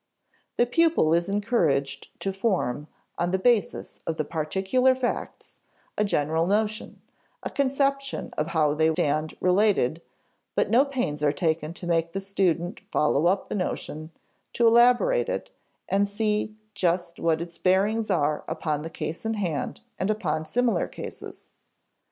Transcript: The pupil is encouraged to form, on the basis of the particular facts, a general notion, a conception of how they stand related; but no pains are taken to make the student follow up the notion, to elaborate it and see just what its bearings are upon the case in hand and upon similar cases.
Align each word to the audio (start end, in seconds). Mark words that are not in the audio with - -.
The 0.57 0.65
pupil 0.65 1.13
is 1.13 1.29
encouraged 1.29 2.07
to 2.21 2.33
form, 2.33 2.87
on 3.19 3.29
the 3.29 3.37
basis 3.37 3.99
of 4.07 4.17
the 4.17 4.25
particular 4.25 4.95
facts, 4.95 5.59
a 5.95 6.03
general 6.03 6.47
notion, 6.47 7.03
a 7.43 7.51
conception 7.51 8.31
of 8.35 8.47
how 8.47 8.73
they 8.73 8.91
stand 8.93 9.37
related; 9.39 10.01
but 10.55 10.71
no 10.71 10.85
pains 10.85 11.21
are 11.23 11.31
taken 11.31 11.71
to 11.75 11.85
make 11.85 12.13
the 12.13 12.19
student 12.19 12.79
follow 12.91 13.27
up 13.27 13.47
the 13.47 13.53
notion, 13.53 14.09
to 14.53 14.65
elaborate 14.65 15.29
it 15.29 15.51
and 15.87 16.07
see 16.07 16.55
just 16.73 17.19
what 17.19 17.39
its 17.39 17.59
bearings 17.59 18.09
are 18.09 18.43
upon 18.47 18.81
the 18.81 18.89
case 18.89 19.23
in 19.23 19.35
hand 19.35 19.81
and 19.99 20.09
upon 20.09 20.45
similar 20.47 20.87
cases. 20.87 21.51